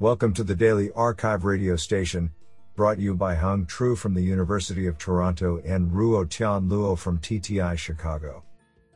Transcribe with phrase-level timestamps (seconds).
[0.00, 2.32] Welcome to the Daily Archive radio station,
[2.74, 7.20] brought you by Hung Tru from the University of Toronto and Ruo Tian Luo from
[7.20, 8.42] TTI Chicago.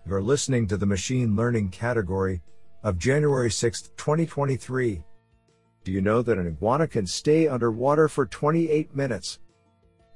[0.04, 2.42] You're listening to the Machine Learning category
[2.82, 5.00] of January 6, 2023.
[5.84, 9.38] Do you know that an iguana can stay underwater for 28 minutes?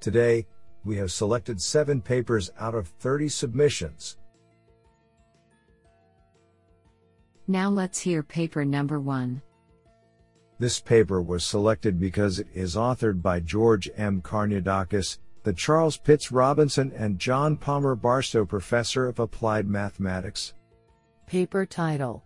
[0.00, 0.48] Today,
[0.84, 4.18] we have selected 7 papers out of 30 submissions.
[7.46, 9.42] Now let's hear paper number 1.
[10.62, 14.22] This paper was selected because it is authored by George M.
[14.22, 20.54] Karniadakis, the Charles Pitts Robinson and John Palmer Barstow Professor of Applied Mathematics.
[21.26, 22.22] Paper title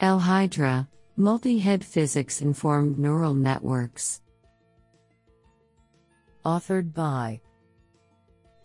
[0.00, 4.20] L-Hydra, Multi-Head Physics Informed Neural Networks.
[6.44, 7.40] Authored by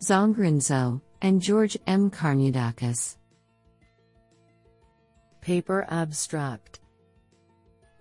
[0.02, 2.10] Zongren Zou and George M.
[2.10, 3.16] Karniadakis.
[5.40, 6.81] Paper Abstract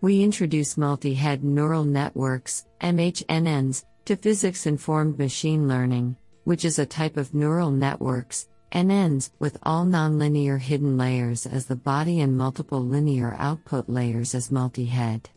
[0.01, 6.85] we introduce multi head neural networks, MHNNs, to physics informed machine learning, which is a
[6.87, 12.83] type of neural networks, NNs, with all nonlinear hidden layers as the body and multiple
[12.83, 15.29] linear output layers as multi head.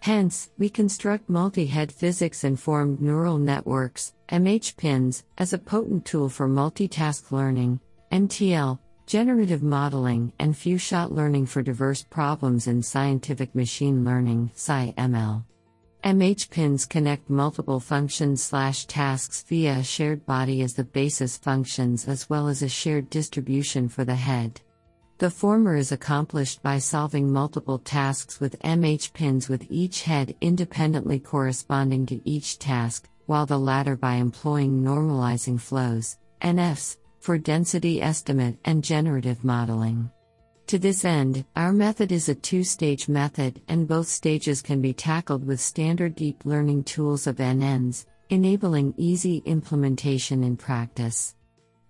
[0.00, 6.48] Hence, we construct multi head physics informed neural networks, MHPINNs, as a potent tool for
[6.48, 8.78] multitask learning, MTL,
[9.12, 15.44] generative modeling, and few shot learning for diverse problems in scientific machine learning, SciML.
[16.02, 22.08] MH PINNs connect multiple functions slash tasks via a shared body as the basis functions
[22.08, 24.62] as well as a shared distribution for the head.
[25.18, 31.20] The former is accomplished by solving multiple tasks with MH PINNs with each head independently
[31.20, 38.58] corresponding to each task, while the latter by employing normalizing flows, NFs, for density estimate
[38.64, 40.10] and generative modeling.
[40.66, 44.92] To this end, our method is a two stage method, and both stages can be
[44.92, 51.36] tackled with standard deep learning tools of NNs, enabling easy implementation in practice.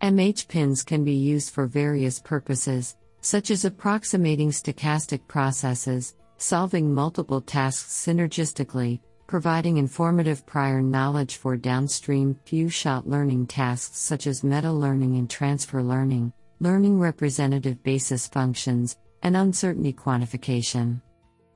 [0.02, 7.40] MH PINNs can be used for various purposes, such as approximating stochastic processes, solving multiple
[7.40, 9.00] tasks synergistically,
[9.32, 15.30] providing informative prior knowledge for downstream few shot learning tasks such as meta learning and
[15.30, 21.00] transfer learning, learning representative basis functions, and uncertainty quantification.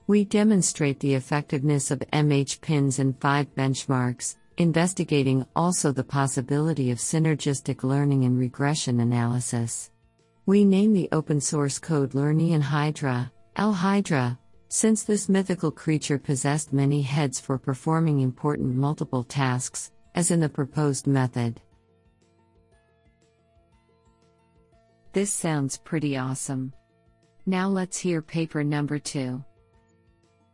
[0.07, 6.97] We demonstrate the effectiveness of MH PINNs in five benchmarks, investigating also the possibility of
[6.97, 9.91] synergistic learning and regression analysis.
[10.47, 14.39] We name the open source code Lernaean Hydra, L Hydra,
[14.69, 20.49] since this mythical creature possessed many heads for performing important multiple tasks, as in the
[20.49, 21.61] proposed method.
[25.13, 26.73] This sounds pretty awesome.
[27.47, 29.45] Now let's hear paper number two.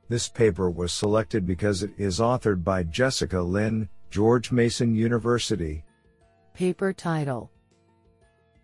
[0.08, 5.84] This paper was selected because it is authored by Jessica Lin, George Mason University.
[6.52, 7.50] Paper title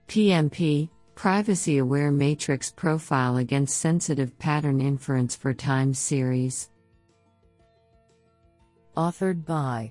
[0.08, 6.70] PMP Privacy Aware Matrix Profile Against Sensitive Pattern Inference for Time Series.
[8.96, 9.90] Authored by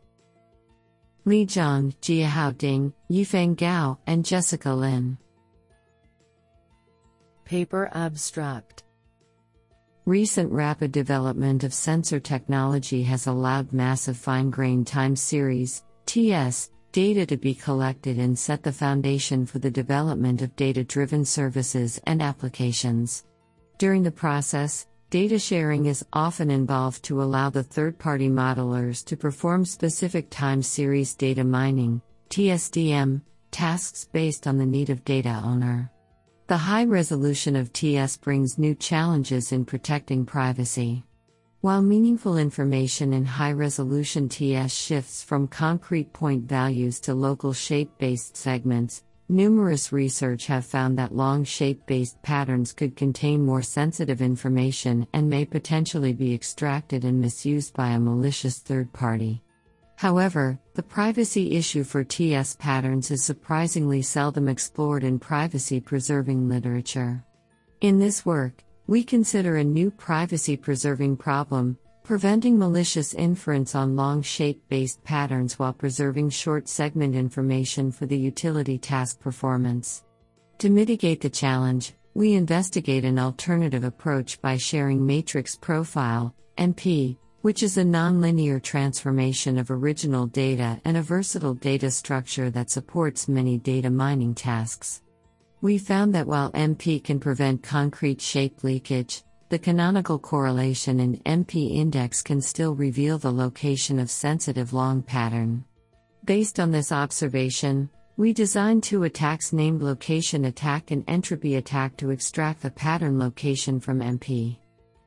[1.25, 5.17] Li Zhang, Jiahao Ding, Yifeng Gao, and Jessica Lin.
[7.43, 8.85] Paper Abstract
[10.05, 17.28] Recent rapid development of sensor technology has allowed massive fine grained time series, TS, data
[17.28, 22.24] to be collected and set the foundation for the development of data driven services and
[22.24, 23.24] applications.
[23.78, 29.16] During the process, data sharing is often involved to allow the third party modelers to
[29.16, 33.22] perform specific time series data mining, TSDM,
[33.52, 35.91] tasks based on the need of data owner.
[36.47, 41.03] The high resolution of TS brings new challenges in protecting privacy.
[41.62, 47.97] While meaningful information in high resolution TS shifts from concrete point values to local shape
[47.97, 54.22] based segments, numerous research have found that long shape based patterns could contain more sensitive
[54.22, 59.41] information and may potentially be extracted and misused by a malicious third party.
[59.96, 67.26] However, the privacy issue for TS patterns is surprisingly seldom explored in privacy preserving literature.
[67.81, 74.22] In this work, we consider a new privacy preserving problem, preventing malicious inference on long
[74.22, 80.05] shape based patterns while preserving short segment information for the utility task performance.
[80.59, 87.63] To mitigate the challenge, we investigate an alternative approach by sharing matrix profile, MP, which
[87.63, 93.57] is a nonlinear transformation of original data and a versatile data structure that supports many
[93.57, 95.01] data mining tasks.
[95.61, 101.75] We found that while MP can prevent concrete shape leakage, the canonical correlation in MP
[101.75, 105.65] index can still reveal the location of sensitive long pattern.
[106.25, 112.11] Based on this observation, we designed two attacks named location attack and entropy attack to
[112.11, 114.57] extract the pattern location from MP.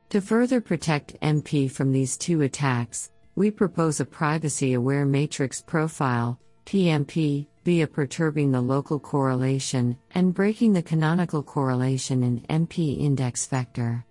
[0.09, 6.39] To further protect MP from these two attacks, we propose a privacy aware matrix profile,
[6.65, 14.05] PMP, via perturbing the local correlation and breaking the canonical correlation in MP index vector.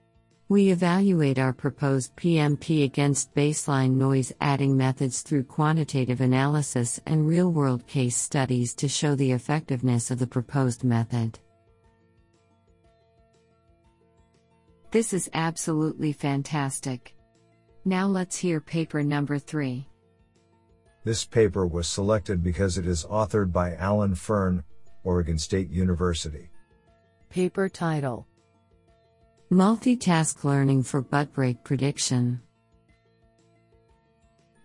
[0.48, 7.52] We evaluate our proposed PMP against baseline noise adding methods through quantitative analysis and real
[7.52, 11.38] world case studies to show the effectiveness of the proposed method.
[14.90, 17.14] This is absolutely fantastic.
[17.84, 19.86] Now let's hear paper number 3.
[21.02, 24.64] This paper was selected because it is authored by Alan Fern,
[25.02, 26.50] Oregon State University.
[27.30, 28.26] Paper title
[29.50, 32.40] Multitask Learning for Bud Break Prediction.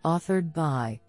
[0.04, 1.00] Authored by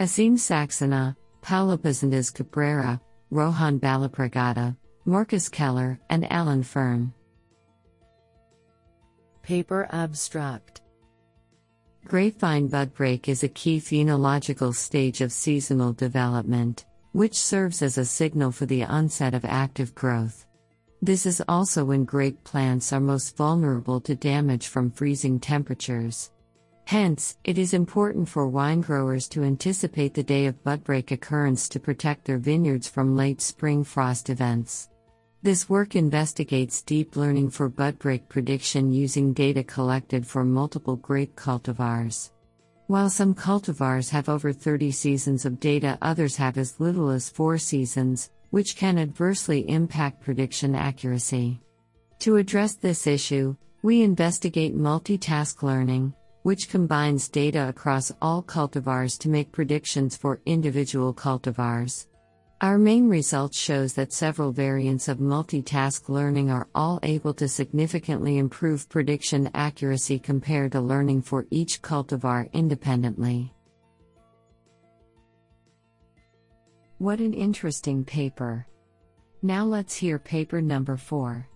[0.00, 7.12] Aseem Saxena, Paola Pesantez Cabrera, Rohan Ballapragada, Markus Keller, and Alan Fern.
[9.42, 10.80] Paper Abstract
[12.06, 18.04] Grapevine bud break is a key phenological stage of seasonal development, which serves as a
[18.04, 20.46] signal for the onset of active growth.
[21.02, 26.32] This is also when grape plants are most vulnerable to damage from freezing temperatures.
[26.86, 31.68] Hence, it is important for wine growers to anticipate the day of bud break occurrence
[31.68, 34.88] to protect their vineyards from late spring frost events.
[35.42, 41.34] This work investigates deep learning for bud break prediction using data collected for multiple grape
[41.34, 42.30] cultivars.
[42.88, 47.56] While some cultivars have over 30 seasons of data, others have as little as 4
[47.56, 51.58] seasons, which can adversely impact prediction accuracy.
[52.18, 56.12] To address this issue, we investigate multitask learning,
[56.42, 62.08] which combines data across all cultivars to make predictions for individual cultivars.
[62.62, 68.36] Our main result shows that several variants of multitask learning are all able to significantly
[68.36, 73.54] improve prediction accuracy compared to learning for each cultivar independently.
[76.98, 78.66] What an interesting paper.
[79.40, 81.48] Now let's hear paper number 4.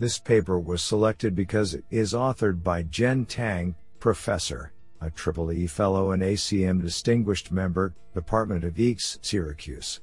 [0.00, 5.66] This paper was selected because it is authored by Jian Tang, professor, a Triple E
[5.66, 10.00] Fellow and ACM Distinguished Member, Department of EECS, Syracuse.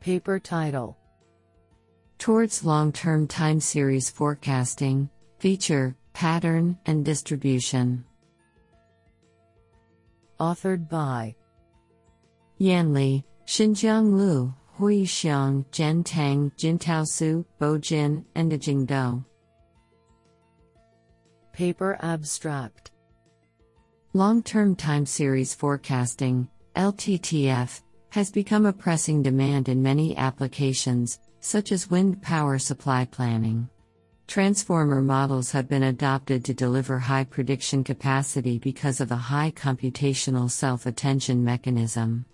[0.00, 0.96] Paper title
[2.18, 5.08] Towards Long Term Time Series Forecasting,
[5.38, 8.04] Feature, Pattern, and Distribution.
[10.38, 11.34] Authored by
[12.58, 19.24] Yan Li, Xinjiang Lu, Haoyi Xiong, Jian Tang, Jiantao Su, Bo Jin, and Jing Dou.
[21.52, 22.90] Paper Abstract
[24.12, 31.70] Long term time series forecasting, LTTF, has become a pressing demand in many applications, such
[31.70, 33.70] as wind power supply planning.
[34.26, 40.50] Transformer models have been adopted to deliver high prediction capacity because of the high computational
[40.50, 42.26] self attention mechanism.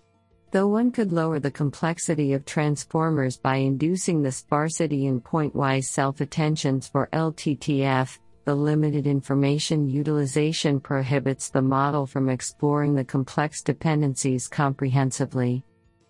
[0.49, 6.21] Though one could lower the complexity of transformers by inducing the sparsity in pointwise self
[6.21, 14.47] attentions for LTTF, the limited information utilization prohibits the model from exploring the complex dependencies
[14.47, 15.65] comprehensively.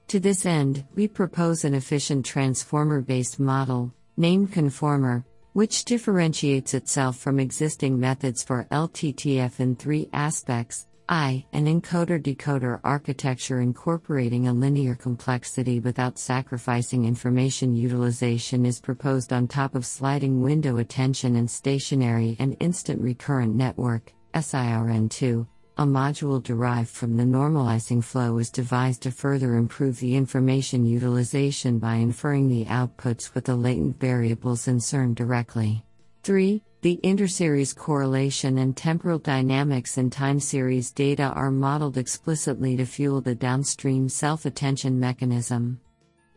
[0.09, 7.17] To this end, we propose an efficient transformer based model, named Conformer, which differentiates itself
[7.17, 14.53] from existing methods for LTTF in three aspects I, an encoder decoder architecture incorporating a
[14.53, 21.49] linear complexity without sacrificing information utilization is proposed on top of sliding window attention and
[21.49, 25.47] stationary and instant recurrent network, SIRN2.
[25.77, 31.79] A module derived from the normalizing flow is devised to further improve the information utilization
[31.79, 35.85] by inferring the outputs with the latent variables in SIRN directly.
[36.23, 36.61] 3.
[36.81, 43.19] The interseries correlation and temporal dynamics in time series data are modeled explicitly to fuel
[43.19, 45.79] the downstream self attention mechanism.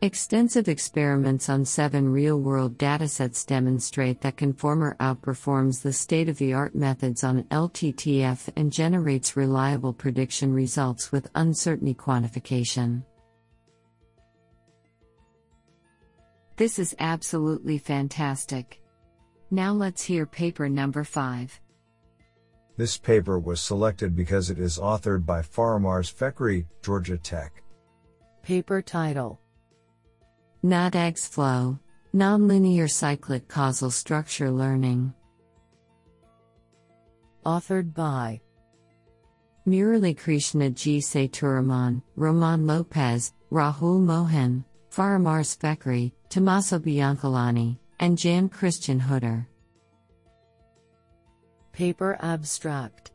[0.00, 6.54] Extensive experiments on seven real world datasets demonstrate that Conformer outperforms the state of the
[6.54, 13.02] art methods on LTTF and generates reliable prediction results with uncertainty quantification.
[16.56, 18.79] This is absolutely fantastic.
[19.52, 21.61] Now let's hear paper number 5.
[22.76, 27.62] This paper was selected because it is authored by Faramarz Fekri, Georgia Tech.
[28.42, 29.40] Paper title
[30.62, 31.78] NODAGS Flow
[32.14, 35.12] Nonlinear Cyclic Causal Structure Learning.
[37.45, 38.40] Authored by
[39.66, 40.99] Murali Krishna G.
[40.99, 49.47] Sethuraman, Roman Lopez, Rahul Mohan, Faramarz Fekri, Tommaso Biancalani, and Jan Christian Hutter.
[51.73, 53.11] Paper Abstract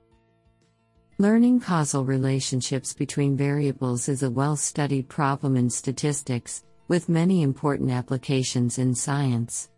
[1.18, 7.89] Learning causal relationships between variables is a well studied problem in statistics, with many important
[7.89, 9.70] applications in science.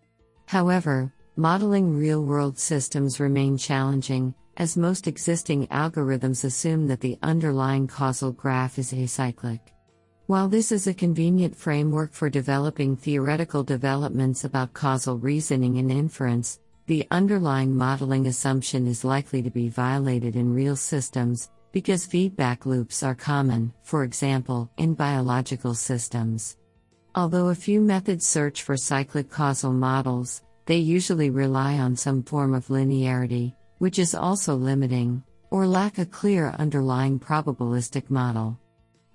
[0.45, 7.87] However, modeling real world systems remain challenging, as most existing algorithms assume that the underlying
[7.87, 9.76] causal graph is acyclic.
[10.27, 16.59] While this is a convenient framework for developing theoretical developments about causal reasoning and inference,
[16.85, 23.03] the underlying modeling assumption is likely to be violated in real systems, because feedback loops
[23.03, 26.57] are common, for example, in biological systems.
[27.15, 32.53] Although a few methods search for cyclic causal models, they usually rely on some form
[32.53, 38.59] of linearity, which is also limiting, or lack a clear underlying probabilistic model.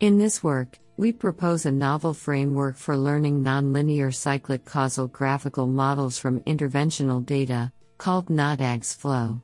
[0.01, 6.17] In this work, we propose a novel framework for learning nonlinear cyclic causal graphical models
[6.17, 9.43] from interventional data, called NODAGS Flow.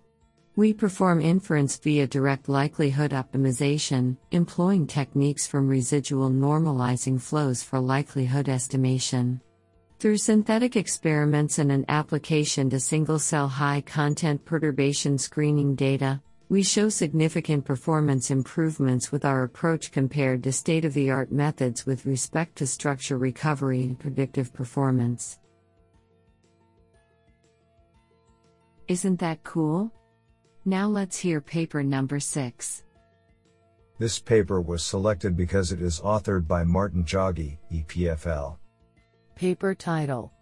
[0.55, 8.49] We perform inference via direct likelihood optimization, employing techniques from residual normalizing flows for likelihood
[8.49, 9.41] estimation.
[9.99, 16.63] Through synthetic experiments and an application to single cell high content perturbation screening data, we
[16.63, 22.07] show significant performance improvements with our approach compared to state of the art methods with
[22.07, 25.39] respect to structure recovery and predictive performance.
[28.89, 29.93] Isn't that cool?
[30.65, 32.85] Now let's hear paper number 6.
[33.99, 38.57] This paper was selected because it is authored by Martin Jaggi, EPFL.
[39.35, 40.33] Paper title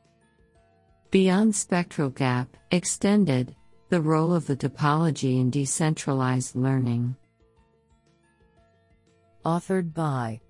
[1.11, 3.57] Beyond Spectral Gap, Extended
[3.88, 7.14] The Role of the Topology in Decentralized Learning.
[9.45, 10.40] Authored by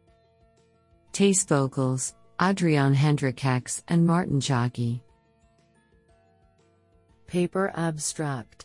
[1.12, 5.02] Thijs Vogels, Adriaan Hendrikx, and Martin Jaggi.
[7.26, 8.64] Paper Abstract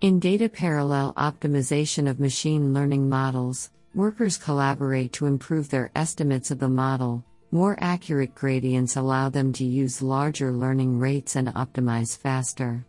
[0.00, 6.60] In data parallel optimization of machine learning models, workers collaborate to improve their estimates of
[6.60, 7.24] the model.
[7.50, 12.86] More accurate gradients allow them to use larger learning rates and optimize faster.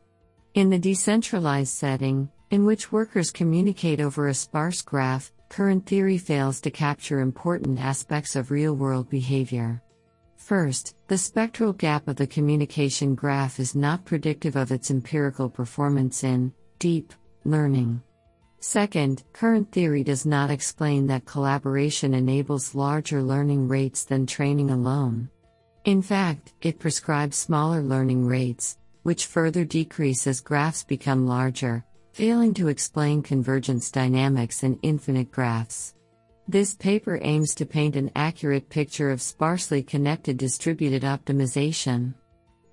[0.53, 6.59] In the decentralized setting, in which workers communicate over a sparse graph, current theory fails
[6.59, 9.81] to capture important aspects of real world behavior.
[10.35, 16.25] First, the spectral gap of the communication graph is not predictive of its empirical performance
[16.25, 17.13] in deep
[17.45, 18.01] learning.
[18.59, 25.29] Second, current theory does not explain that collaboration enables larger learning rates than training alone.
[25.85, 32.53] In fact, it prescribes smaller learning rates, which further decrease as graphs become larger, failing
[32.53, 35.93] to explain convergence dynamics in infinite graphs.
[36.47, 42.13] This paper aims to paint an accurate picture of sparsely connected distributed optimization.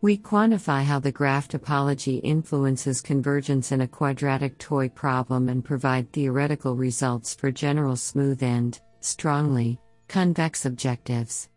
[0.01, 6.13] We quantify how the graph topology influences convergence in a quadratic toy problem and provide
[6.13, 11.49] theoretical results for general smooth and, strongly, convex objectives.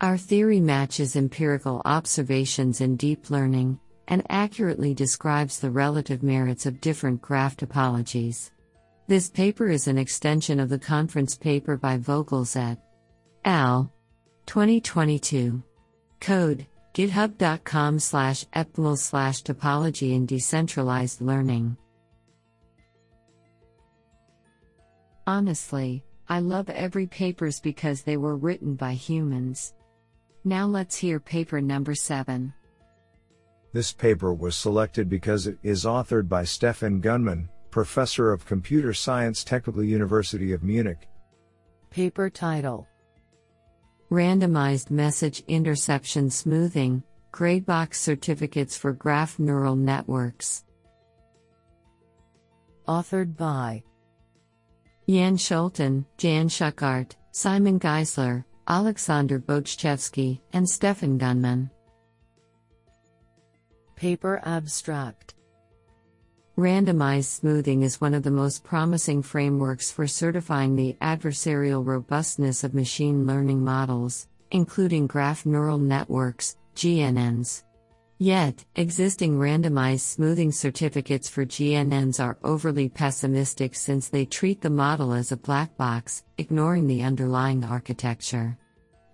[0.00, 3.78] Our theory matches empirical observations in deep learning
[4.08, 8.50] and accurately describes the relative merits of different graph topologies.
[9.06, 12.78] This paper is an extension of the conference paper by Vogels et
[13.44, 13.92] al.
[14.46, 15.62] 2022.
[16.20, 21.76] Code github.com slash epml slash topology and decentralized learning.
[25.26, 29.74] Honestly, I love every papers because they were written by humans.
[30.44, 32.52] Now let's hear paper number 7.
[33.74, 39.42] This paper was selected because it is authored by Stephan Günnemann, professor of computer science
[39.42, 41.08] Technical University of Munich.
[41.90, 42.86] Paper title
[44.12, 47.02] Randomized Message Interception Smoothing,
[47.32, 50.64] Graybox Certificates for Graph Neural Networks.
[52.86, 53.82] Authored by
[55.06, 61.70] Yan Scholten, Jan Schuchardt, Simon Geisler, Aleksandar Bojchevski, and Stephan Günnemann.
[64.04, 65.32] Paper Abstract
[66.58, 72.74] Randomized smoothing is one of the most promising frameworks for certifying the adversarial robustness of
[72.74, 77.62] machine learning models, including graph neural networks, GNNs.
[78.18, 85.14] Yet, existing randomized smoothing certificates for GNNs are overly pessimistic since they treat the model
[85.14, 88.58] as a black box, ignoring the underlying architecture.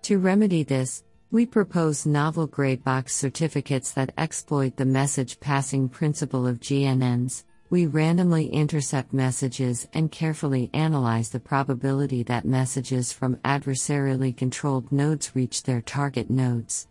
[0.01, 6.45] To remedy this, We propose novel gray box certificates that exploit the message passing principle
[6.45, 7.45] of GNNs.
[7.69, 15.33] We randomly intercept messages and carefully analyze the probability that messages from adversarially controlled nodes
[15.33, 16.89] reach their target nodes.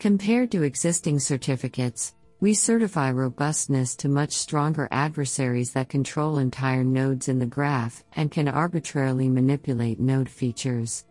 [0.00, 7.28] Compared to existing certificates, we certify robustness to much stronger adversaries that control entire nodes
[7.28, 11.05] in the graph and can arbitrarily manipulate node features.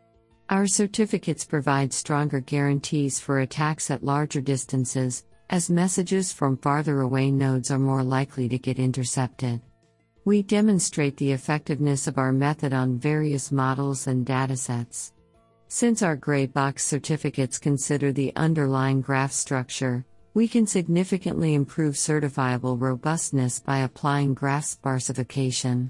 [0.50, 7.32] Our certificates provide stronger guarantees for attacks at larger distances, as messages from farther away
[7.32, 9.60] nodes are more likely to get intercepted.
[10.24, 15.14] We demonstrate the effectiveness of our method on various models and datasets.
[15.68, 22.80] Since our gray box certificates consider the underlying graph structure, we can significantly improve certifiable
[22.80, 25.90] robustness by applying graph sparsification.